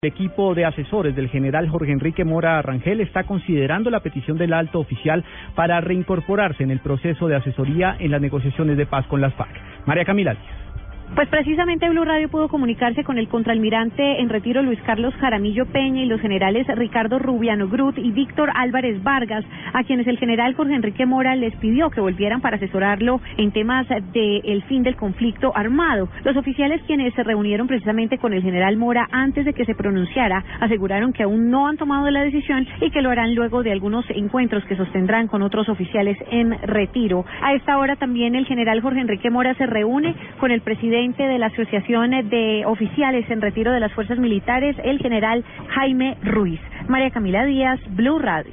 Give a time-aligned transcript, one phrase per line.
[0.00, 4.52] El equipo de asesores del general Jorge Enrique Mora Rangel está considerando la petición del
[4.52, 5.24] alto oficial
[5.56, 9.50] para reincorporarse en el proceso de asesoría en las negociaciones de paz con las FARC.
[9.86, 10.67] María Camila Díaz.
[11.14, 16.02] Pues precisamente Blue Radio pudo comunicarse con el contraalmirante en retiro Luis Carlos Jaramillo Peña
[16.02, 20.74] y los generales Ricardo Rubiano Grut y Víctor Álvarez Vargas, a quienes el general Jorge
[20.74, 26.08] Enrique Mora les pidió que volvieran para asesorarlo en temas del fin del conflicto armado.
[26.24, 30.44] Los oficiales quienes se reunieron precisamente con el general Mora antes de que se pronunciara
[30.60, 34.04] aseguraron que aún no han tomado la decisión y que lo harán luego de algunos
[34.10, 37.24] encuentros que sostendrán con otros oficiales en retiro.
[37.42, 41.38] A esta hora también el general Jorge Enrique Mora se reúne con el presidente de
[41.38, 46.58] la Asociación de Oficiales en Retiro de las Fuerzas Militares, el general Jaime Ruiz.
[46.88, 48.50] María Camila Díaz, Blue Radio.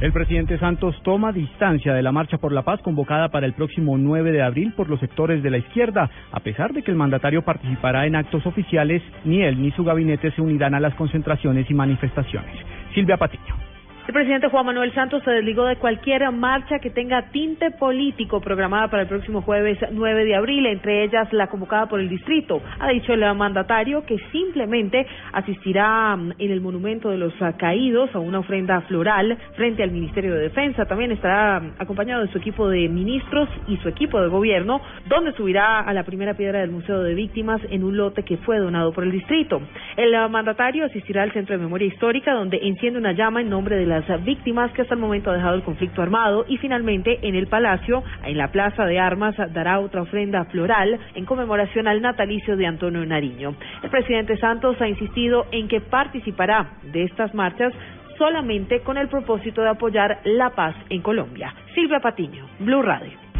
[0.00, 3.98] El presidente Santos toma distancia de la Marcha por la Paz convocada para el próximo
[3.98, 7.42] 9 de abril por los sectores de la izquierda, a pesar de que el mandatario
[7.42, 11.74] participará en actos oficiales, ni él ni su gabinete se unirán a las concentraciones y
[11.74, 12.56] manifestaciones.
[12.94, 13.61] Silvia Patiño.
[14.04, 18.88] El presidente Juan Manuel Santos se desligó de cualquier marcha que tenga tinte político programada
[18.88, 22.60] para el próximo jueves 9 de abril, entre ellas la convocada por el distrito.
[22.80, 28.18] Ha dicho el mandatario que simplemente asistirá mm, en el monumento de los caídos a
[28.18, 30.84] una ofrenda floral frente al Ministerio de Defensa.
[30.84, 35.32] También estará mm, acompañado de su equipo de ministros y su equipo de gobierno, donde
[35.34, 38.92] subirá a la primera piedra del Museo de Víctimas en un lote que fue donado
[38.92, 39.62] por el distrito.
[39.96, 43.86] El mandatario asistirá al Centro de Memoria Histórica, donde enciende una llama en nombre de
[43.92, 47.46] las víctimas que hasta el momento ha dejado el conflicto armado y finalmente en el
[47.46, 52.66] Palacio, en la Plaza de Armas, dará otra ofrenda floral en conmemoración al natalicio de
[52.66, 53.54] Antonio Nariño.
[53.82, 57.72] El presidente Santos ha insistido en que participará de estas marchas
[58.18, 61.54] solamente con el propósito de apoyar la paz en Colombia.
[61.74, 63.31] Silvia Patiño, Blue Radio.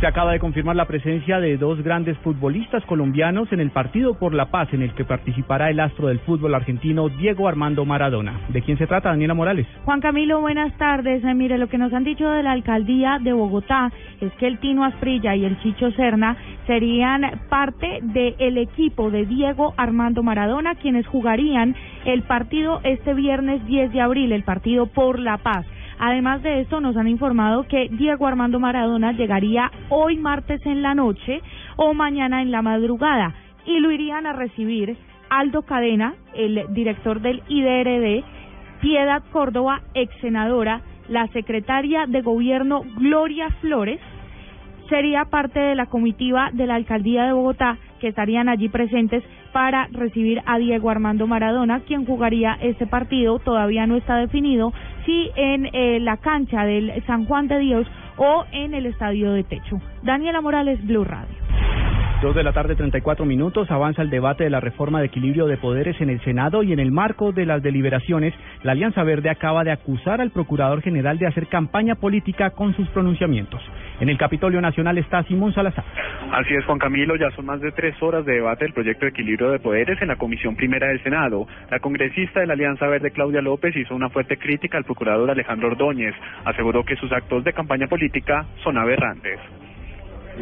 [0.00, 4.32] Se acaba de confirmar la presencia de dos grandes futbolistas colombianos en el partido por
[4.32, 8.42] la paz en el que participará el astro del fútbol argentino Diego Armando Maradona.
[8.48, 9.66] ¿De quién se trata, Daniela Morales?
[9.84, 11.24] Juan Camilo, buenas tardes.
[11.24, 14.60] Eh, mire, lo que nos han dicho de la alcaldía de Bogotá es que el
[14.60, 16.36] Tino Asprilla y el Chicho Serna
[16.68, 23.92] serían parte del equipo de Diego Armando Maradona, quienes jugarían el partido este viernes 10
[23.92, 25.66] de abril, el partido por la paz.
[25.98, 30.94] Además de esto, nos han informado que Diego Armando Maradona llegaría hoy martes en la
[30.94, 31.40] noche
[31.76, 33.34] o mañana en la madrugada
[33.66, 34.96] y lo irían a recibir
[35.28, 38.24] Aldo Cadena, el director del IDRD,
[38.80, 44.00] Piedad Córdoba, ex senadora, la secretaria de gobierno Gloria Flores,
[44.88, 49.22] sería parte de la comitiva de la alcaldía de Bogotá que estarían allí presentes
[49.52, 54.72] para recibir a Diego Armando Maradona, quien jugaría este partido, todavía no está definido,
[55.04, 59.44] si en eh, la cancha del San Juan de Dios o en el estadio de
[59.44, 59.80] Techo.
[60.02, 61.48] Daniela Morales, Blue Radio.
[62.20, 65.56] Dos de la tarde, 34 minutos, avanza el debate de la reforma de equilibrio de
[65.56, 69.62] poderes en el Senado y en el marco de las deliberaciones, la Alianza Verde acaba
[69.62, 73.62] de acusar al Procurador General de hacer campaña política con sus pronunciamientos.
[74.00, 75.84] En el Capitolio Nacional está Simón Salazar.
[76.32, 79.10] Así es, Juan Camilo, ya son más de tres horas de debate del proyecto de
[79.10, 81.46] equilibrio de poderes en la Comisión Primera del Senado.
[81.70, 85.68] La congresista de la Alianza Verde, Claudia López, hizo una fuerte crítica al Procurador Alejandro
[85.68, 86.14] Ordóñez.
[86.44, 89.40] Aseguró que sus actos de campaña política son aberrantes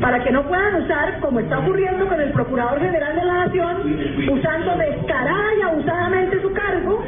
[0.00, 4.30] para que no puedan usar, como está ocurriendo con el Procurador General de la Nación,
[4.30, 7.02] usando descarada y abusadamente su cargo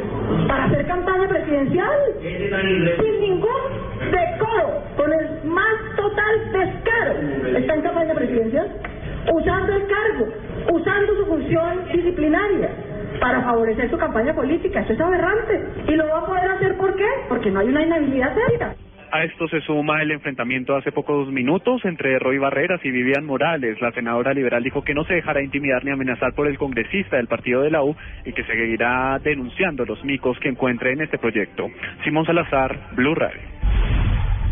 [0.46, 5.67] para hacer campaña presidencial, sin ningún decoro, con el más.
[7.68, 8.66] ¿Está en campaña presidencial?
[9.30, 10.32] Usando el cargo,
[10.72, 12.70] usando su función disciplinaria
[13.20, 14.80] para favorecer su campaña política.
[14.80, 15.66] Eso es aberrante.
[15.86, 17.04] Y lo va a poder hacer ¿por qué?
[17.28, 18.74] Porque no hay una inhabilidad seria.
[19.12, 23.78] A esto se suma el enfrentamiento hace pocos minutos entre Roy Barreras y Vivian Morales.
[23.82, 27.26] La senadora liberal dijo que no se dejará intimidar ni amenazar por el congresista del
[27.26, 31.68] partido de la U y que seguirá denunciando los micos que encuentre en este proyecto.
[32.02, 33.42] Simón Salazar, Blue Radio.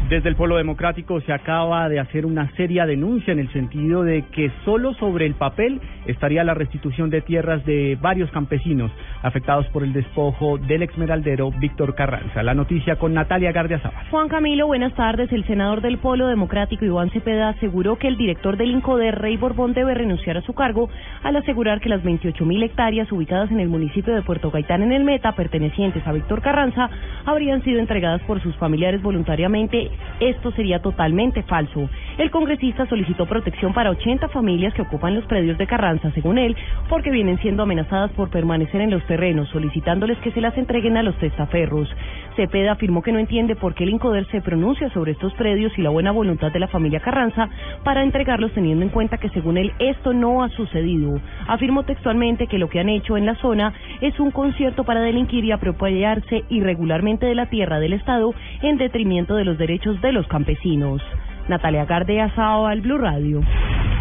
[0.09, 4.22] Desde el Polo Democrático se acaba de hacer una seria denuncia en el sentido de
[4.31, 9.83] que solo sobre el papel estaría la restitución de tierras de varios campesinos afectados por
[9.83, 12.44] el despojo del exmeraldero Víctor Carranza.
[12.44, 14.06] La noticia con Natalia Gardiazabal.
[14.08, 15.32] Juan Camilo, buenas tardes.
[15.32, 19.75] El senador del Polo Democrático, Iván Cepeda, aseguró que el director del de Rey Borbón,
[19.75, 20.88] debe renunciar a su cargo
[21.25, 25.03] al asegurar que las 28.000 hectáreas ubicadas en el municipio de Puerto Gaitán en el
[25.03, 26.88] Meta, pertenecientes a Víctor Carranza,
[27.25, 31.88] habrían sido entregadas por sus familiares voluntariamente esto sería totalmente falso.
[32.19, 36.56] El congresista solicitó protección para 80 familias que ocupan los predios de Carranza, según él,
[36.88, 41.02] porque vienen siendo amenazadas por permanecer en los terrenos, solicitándoles que se las entreguen a
[41.02, 41.88] los testaferros.
[42.37, 45.82] Cepeda afirmó que no entiende por qué el Incoder se pronuncia sobre estos predios y
[45.82, 47.48] la buena voluntad de la familia Carranza
[47.84, 51.20] para entregarlos teniendo en cuenta que según él esto no ha sucedido.
[51.46, 55.44] Afirmó textualmente que lo que han hecho en la zona es un concierto para delinquir
[55.44, 60.27] y apropiarse irregularmente de la tierra del Estado en detrimento de los derechos de los
[60.27, 61.00] campesinos.
[61.49, 63.41] Natalia Gardea, Sao al Blue Radio.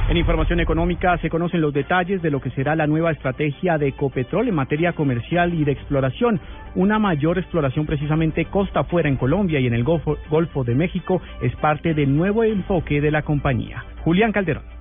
[0.10, 3.90] En información económica se conocen los detalles de lo que será la nueva estrategia de
[3.90, 6.40] Ecopetrol en materia comercial y de exploración.
[6.76, 11.22] Una mayor exploración precisamente costa afuera en Colombia y en el Golfo, Golfo de México
[11.42, 13.84] es parte del nuevo enfoque de la compañía.
[14.04, 14.75] Julián Calderón.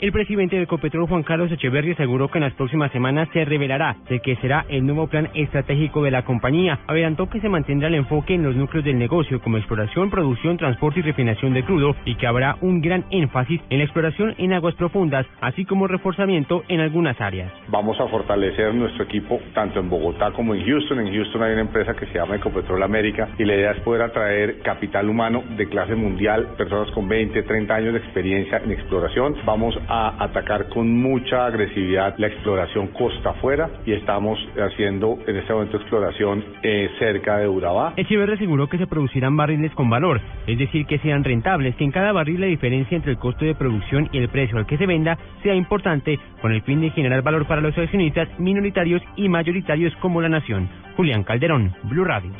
[0.00, 3.96] El presidente de Ecopetrol, Juan Carlos Echeverri, aseguró que en las próximas semanas se revelará
[4.08, 6.78] de qué será el nuevo plan estratégico de la compañía.
[6.86, 11.00] Adelantó que se mantendrá el enfoque en los núcleos del negocio como exploración, producción, transporte
[11.00, 14.76] y refinación de crudo y que habrá un gran énfasis en la exploración en aguas
[14.76, 17.52] profundas, así como reforzamiento en algunas áreas.
[17.66, 21.00] Vamos a fortalecer nuestro equipo tanto en Bogotá como en Houston.
[21.00, 24.02] En Houston hay una empresa que se llama Ecopetrol América y la idea es poder
[24.02, 29.34] atraer capital humano de clase mundial, personas con 20, 30 años de experiencia en exploración.
[29.44, 35.52] Vamos a atacar con mucha agresividad la exploración costa afuera y estamos haciendo en este
[35.52, 37.94] momento exploración eh, cerca de Urabá.
[37.96, 41.90] Echeverri aseguró que se producirán barriles con valor, es decir, que sean rentables, que en
[41.90, 44.86] cada barril la diferencia entre el costo de producción y el precio al que se
[44.86, 49.94] venda sea importante con el fin de generar valor para los accionistas minoritarios y mayoritarios
[49.96, 50.68] como la nación.
[50.96, 52.32] Julián Calderón, Blue Radio.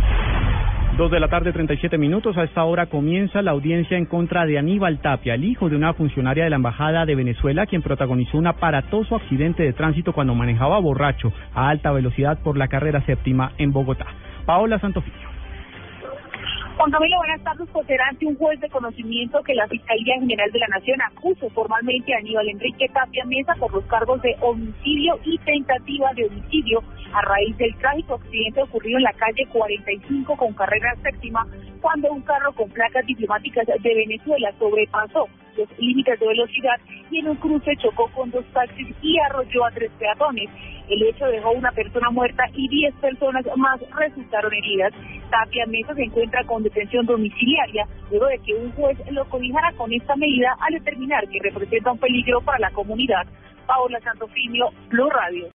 [0.99, 2.37] Dos de la tarde, 37 minutos.
[2.37, 5.95] A esta hora comienza la audiencia en contra de Aníbal Tapia, el hijo de una
[5.95, 10.81] funcionaria de la Embajada de Venezuela, quien protagonizó un aparatoso accidente de tránsito cuando manejaba
[10.81, 14.07] borracho a alta velocidad por la carrera séptima en Bogotá.
[14.45, 15.38] Paola Santofilio.
[16.79, 17.69] Juan Camilo, buenas tardes.
[17.73, 21.51] Pues será ante un juez de conocimiento que la Fiscalía General de la Nación acusó
[21.51, 26.85] formalmente a Aníbal Enrique Tapia Mesa por los cargos de homicidio y tentativa de homicidio
[27.13, 31.45] a raíz del trágico accidente ocurrido en la calle 45 con carrera séptima
[31.81, 35.27] cuando un carro con placas diplomáticas de Venezuela sobrepasó
[35.79, 36.77] límites de velocidad
[37.11, 40.49] y en un cruce chocó con dos taxis y arrolló a tres peatones.
[40.89, 44.93] El hecho dejó una persona muerta y diez personas más resultaron heridas.
[45.31, 49.93] Tapia Mesa se encuentra con detención domiciliaria luego de que un juez lo cobijara con
[49.93, 53.27] esta medida al determinar que representa un peligro para la comunidad.
[53.67, 55.47] Paola Santofimio, Blue Radio.